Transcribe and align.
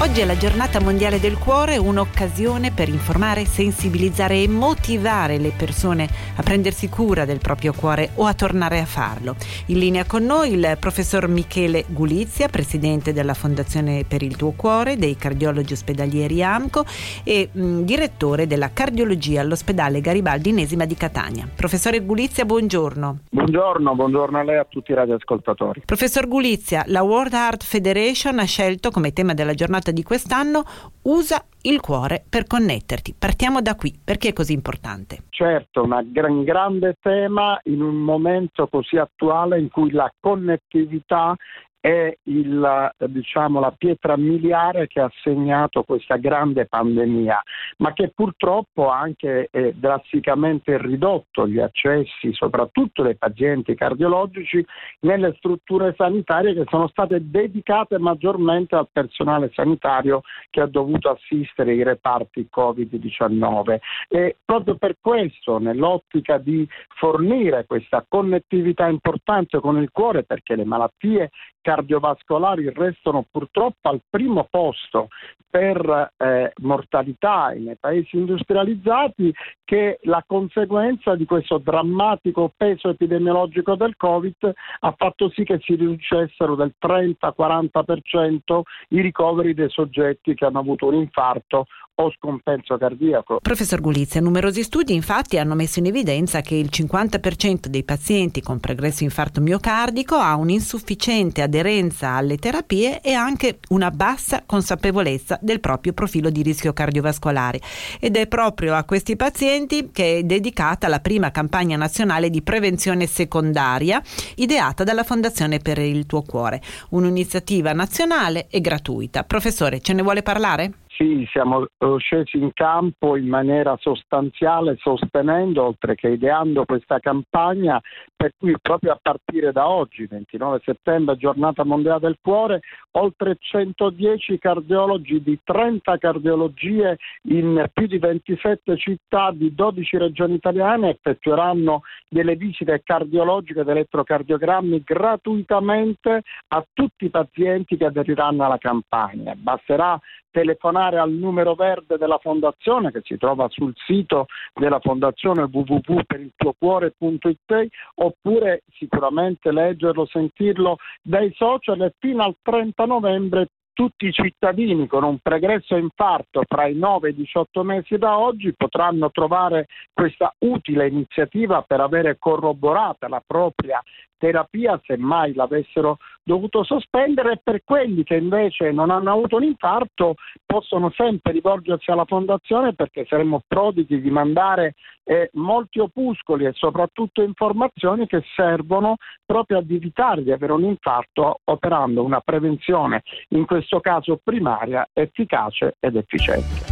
Oggi 0.00 0.22
è 0.22 0.24
la 0.24 0.38
giornata 0.38 0.80
mondiale 0.80 1.20
del 1.20 1.36
cuore, 1.36 1.76
un'occasione 1.76 2.70
per 2.70 2.88
informare, 2.88 3.44
sensibilizzare 3.44 4.42
e 4.42 4.48
motivare 4.48 5.36
le 5.36 5.52
persone 5.54 6.08
a 6.36 6.42
prendersi 6.42 6.88
cura 6.88 7.26
del 7.26 7.38
proprio 7.38 7.74
cuore 7.74 8.08
o 8.14 8.24
a 8.24 8.32
tornare 8.32 8.80
a 8.80 8.86
farlo. 8.86 9.36
In 9.66 9.78
linea 9.78 10.06
con 10.06 10.24
noi 10.24 10.54
il 10.54 10.78
professor 10.80 11.28
Michele 11.28 11.84
Gulizia, 11.88 12.48
presidente 12.48 13.12
della 13.12 13.34
Fondazione 13.34 14.04
per 14.08 14.22
il 14.22 14.36
tuo 14.36 14.52
cuore, 14.52 14.96
dei 14.96 15.16
cardiologi 15.16 15.74
ospedalieri 15.74 16.42
AMCO 16.42 16.86
e 17.22 17.50
mh, 17.52 17.80
direttore 17.80 18.46
della 18.46 18.70
cardiologia 18.72 19.42
all'ospedale 19.42 20.00
Garibaldi 20.00 20.48
Inesima 20.48 20.86
di 20.86 20.94
Catania. 20.94 21.46
Professore 21.54 22.00
Gulizia, 22.00 22.46
buongiorno. 22.46 23.18
Buongiorno, 23.28 23.94
buongiorno 23.94 24.38
a 24.38 24.42
lei 24.44 24.54
e 24.54 24.60
a 24.60 24.66
tutti 24.66 24.92
i 24.92 24.94
radioascoltatori. 24.94 25.82
Professor 25.84 26.26
Gulizia, 26.26 26.84
la 26.86 27.02
World 27.02 27.34
Heart 27.34 27.64
Federation 27.64 28.38
ha 28.38 28.44
scelto 28.44 28.90
come 28.90 29.12
tema 29.12 29.34
della 29.34 29.52
giornata 29.52 29.88
di 29.92 30.02
quest'anno 30.02 30.64
usa 31.02 31.44
il 31.62 31.80
cuore 31.80 32.24
per 32.28 32.46
connetterti. 32.46 33.14
Partiamo 33.18 33.60
da 33.60 33.74
qui, 33.74 33.98
perché 34.02 34.28
è 34.28 34.32
così 34.32 34.52
importante? 34.52 35.24
Certo, 35.30 35.82
un 35.82 36.08
gran, 36.12 36.44
grande 36.44 36.96
tema 37.00 37.58
in 37.64 37.82
un 37.82 37.96
momento 37.96 38.66
così 38.68 38.96
attuale 38.96 39.58
in 39.58 39.68
cui 39.68 39.90
la 39.90 40.10
connettività 40.18 41.34
è 41.80 42.14
il, 42.24 42.92
diciamo, 43.06 43.58
la 43.58 43.72
pietra 43.76 44.16
miliare 44.16 44.86
che 44.86 45.00
ha 45.00 45.10
segnato 45.22 45.82
questa 45.82 46.16
grande 46.16 46.66
pandemia, 46.66 47.42
ma 47.78 47.92
che 47.94 48.12
purtroppo 48.14 48.90
ha 48.90 48.98
anche 48.98 49.48
eh, 49.50 49.72
drasticamente 49.74 50.76
ridotto 50.76 51.48
gli 51.48 51.58
accessi, 51.58 52.32
soprattutto 52.32 53.02
dei 53.02 53.16
pazienti 53.16 53.74
cardiologici, 53.74 54.64
nelle 55.00 55.34
strutture 55.38 55.94
sanitarie 55.96 56.52
che 56.52 56.64
sono 56.68 56.86
state 56.88 57.30
dedicate 57.30 57.98
maggiormente 57.98 58.76
al 58.76 58.88
personale 58.92 59.50
sanitario 59.54 60.20
che 60.50 60.60
ha 60.60 60.66
dovuto 60.66 61.08
assistere 61.10 61.74
i 61.74 61.82
reparti 61.82 62.48
Covid-19. 62.54 63.78
E 64.08 64.36
proprio 64.44 64.76
per 64.76 64.96
questo, 65.00 65.58
nell'ottica 65.58 66.36
di 66.36 66.68
fornire 66.96 67.64
questa 67.66 68.04
connettività 68.06 68.86
importante 68.86 69.60
con 69.60 69.78
il 69.78 69.90
cuore, 69.90 70.24
perché 70.24 70.54
le 70.56 70.64
malattie 70.64 71.30
cardiovascolari 71.70 72.72
restano 72.74 73.24
purtroppo 73.30 73.88
al 73.90 74.00
primo 74.10 74.48
posto 74.50 75.06
per 75.48 76.12
eh, 76.16 76.52
mortalità 76.62 77.50
nei 77.50 77.76
paesi 77.78 78.16
industrializzati 78.16 79.32
che 79.64 80.00
la 80.02 80.24
conseguenza 80.26 81.14
di 81.14 81.26
questo 81.26 81.58
drammatico 81.58 82.52
peso 82.56 82.88
epidemiologico 82.88 83.76
del 83.76 83.94
Covid 83.96 84.52
ha 84.80 84.94
fatto 84.96 85.30
sì 85.30 85.44
che 85.44 85.60
si 85.60 85.76
riducessero 85.76 86.56
del 86.56 86.74
30-40% 86.80 88.60
i 88.88 89.00
ricoveri 89.00 89.54
dei 89.54 89.70
soggetti 89.70 90.34
che 90.34 90.44
hanno 90.44 90.58
avuto 90.58 90.86
un 90.86 90.94
infarto 90.94 91.66
o 92.00 92.10
scompenso 92.12 92.76
cardiaco. 92.78 93.38
Professor 93.40 93.80
Gulizia, 93.80 94.20
numerosi 94.20 94.62
studi 94.62 94.94
infatti 94.94 95.38
hanno 95.38 95.54
messo 95.54 95.78
in 95.78 95.86
evidenza 95.86 96.40
che 96.40 96.54
il 96.54 96.70
50% 96.72 97.66
dei 97.66 97.84
pazienti 97.84 98.40
con 98.40 98.58
pregresso 98.58 99.04
infarto 99.04 99.40
miocardico 99.40 100.16
ha 100.16 100.36
un'insufficiente 100.36 101.42
aderenza 101.42 102.12
alle 102.12 102.36
terapie 102.36 103.00
e 103.00 103.12
anche 103.12 103.58
una 103.68 103.90
bassa 103.90 104.42
consapevolezza 104.44 105.38
del 105.40 105.60
proprio 105.60 105.92
profilo 105.92 106.30
di 106.30 106.42
rischio 106.42 106.72
cardiovascolare 106.72 107.60
ed 108.00 108.16
è 108.16 108.26
proprio 108.26 108.74
a 108.74 108.84
questi 108.84 109.16
pazienti 109.16 109.90
che 109.92 110.18
è 110.18 110.22
dedicata 110.22 110.88
la 110.88 111.00
prima 111.00 111.30
campagna 111.30 111.76
nazionale 111.76 112.30
di 112.30 112.42
prevenzione 112.42 113.06
secondaria 113.06 114.02
ideata 114.36 114.84
dalla 114.84 115.04
Fondazione 115.04 115.58
per 115.58 115.78
il 115.78 116.06
tuo 116.06 116.22
cuore, 116.22 116.60
un'iniziativa 116.90 117.72
nazionale 117.72 118.46
e 118.48 118.60
gratuita. 118.60 119.24
Professore, 119.24 119.80
ce 119.80 119.92
ne 119.92 120.02
vuole 120.02 120.22
parlare? 120.22 120.72
Sì, 121.00 121.26
siamo 121.32 121.64
eh, 121.64 121.96
scesi 121.96 122.36
in 122.36 122.52
campo 122.52 123.16
in 123.16 123.26
maniera 123.26 123.74
sostanziale 123.80 124.76
sostenendo, 124.76 125.64
oltre 125.64 125.94
che 125.94 126.08
ideando 126.08 126.66
questa 126.66 126.98
campagna, 126.98 127.80
per 128.14 128.32
cui 128.36 128.54
proprio 128.60 128.92
a 128.92 128.98
partire 129.00 129.50
da 129.50 129.66
oggi, 129.66 130.06
29 130.06 130.60
settembre, 130.62 131.16
giornata 131.16 131.64
mondiale 131.64 132.00
del 132.00 132.18
cuore, 132.20 132.60
oltre 132.98 133.36
110 133.40 134.38
cardiologi 134.38 135.22
di 135.22 135.40
30 135.42 135.96
cardiologie 135.96 136.98
in 137.28 137.64
più 137.72 137.86
di 137.86 137.96
27 137.96 138.76
città 138.76 139.30
di 139.32 139.54
12 139.54 139.96
regioni 139.96 140.34
italiane 140.34 140.90
effettueranno 140.90 141.80
delle 142.10 142.36
visite 142.36 142.82
cardiologiche 142.84 143.60
ed 143.60 143.68
elettrocardiogrammi 143.68 144.82
gratuitamente 144.84 146.20
a 146.48 146.66
tutti 146.74 147.06
i 147.06 147.10
pazienti 147.10 147.78
che 147.78 147.86
aderiranno 147.86 148.44
alla 148.44 148.58
campagna. 148.58 149.34
Basterà 149.34 149.98
telefonare 150.30 150.98
al 150.98 151.12
numero 151.12 151.54
verde 151.54 151.98
della 151.98 152.18
fondazione 152.18 152.90
che 152.90 153.02
si 153.04 153.16
trova 153.16 153.48
sul 153.48 153.72
sito 153.86 154.26
della 154.54 154.80
fondazione 154.80 155.48
www.periltuocuore.it 155.50 157.68
oppure 157.96 158.62
sicuramente 158.72 159.52
leggerlo, 159.52 160.06
sentirlo 160.06 160.78
dai 161.02 161.30
social 161.34 161.82
e 161.82 161.92
fino 161.98 162.22
al 162.22 162.36
30 162.42 162.86
novembre 162.86 163.48
tutti 163.72 164.06
i 164.06 164.12
cittadini 164.12 164.86
con 164.86 165.04
un 165.04 165.18
pregresso 165.20 165.74
infarto 165.74 166.42
fra 166.46 166.66
i 166.66 166.74
9 166.74 167.08
e 167.08 167.12
i 167.12 167.14
18 167.14 167.62
mesi 167.62 167.96
da 167.96 168.18
oggi 168.18 168.52
potranno 168.54 169.10
trovare 169.10 169.68
questa 169.92 170.34
utile 170.40 170.88
iniziativa 170.88 171.62
per 171.62 171.80
avere 171.80 172.18
corroborata 172.18 173.08
la 173.08 173.22
propria 173.26 173.82
terapia 174.20 174.78
se 174.84 174.98
mai 174.98 175.32
l'avessero 175.32 175.96
dovuto 176.22 176.62
sospendere 176.62 177.32
e 177.32 177.40
per 177.42 177.62
quelli 177.64 178.04
che 178.04 178.16
invece 178.16 178.70
non 178.70 178.90
hanno 178.90 179.10
avuto 179.10 179.36
un 179.36 179.44
infarto 179.44 180.14
possono 180.44 180.90
sempre 180.90 181.32
rivolgersi 181.32 181.90
alla 181.90 182.04
fondazione 182.04 182.74
perché 182.74 183.06
saremo 183.08 183.42
prodighi 183.48 184.00
di 184.00 184.10
mandare 184.10 184.74
eh, 185.04 185.30
molti 185.32 185.80
opuscoli 185.80 186.44
e 186.44 186.52
soprattutto 186.52 187.22
informazioni 187.22 188.06
che 188.06 188.22
servono 188.36 188.96
proprio 189.24 189.58
ad 189.58 189.70
evitare 189.70 190.22
di 190.22 190.30
avere 190.30 190.52
un 190.52 190.64
infarto 190.64 191.40
operando 191.44 192.04
una 192.04 192.20
prevenzione 192.20 193.02
in 193.28 193.46
questo 193.46 193.80
caso 193.80 194.20
primaria 194.22 194.86
efficace 194.92 195.76
ed 195.80 195.96
efficiente. 195.96 196.69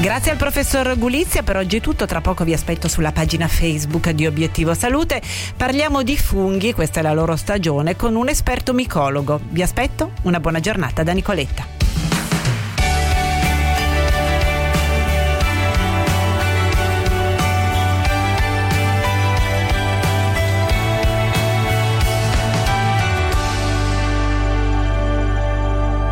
Grazie 0.00 0.30
al 0.30 0.38
professor 0.38 0.96
Gulizia, 0.96 1.42
per 1.42 1.58
oggi 1.58 1.76
è 1.76 1.80
tutto, 1.82 2.06
tra 2.06 2.22
poco 2.22 2.42
vi 2.42 2.54
aspetto 2.54 2.88
sulla 2.88 3.12
pagina 3.12 3.46
Facebook 3.48 4.08
di 4.12 4.26
Obiettivo 4.26 4.72
Salute. 4.72 5.20
Parliamo 5.54 6.02
di 6.02 6.16
funghi, 6.16 6.72
questa 6.72 7.00
è 7.00 7.02
la 7.02 7.12
loro 7.12 7.36
stagione, 7.36 7.96
con 7.96 8.14
un 8.14 8.30
esperto 8.30 8.72
micologo. 8.72 9.38
Vi 9.50 9.60
aspetto, 9.60 10.12
una 10.22 10.40
buona 10.40 10.58
giornata 10.58 11.02
da 11.02 11.12
Nicoletta. 11.12 11.79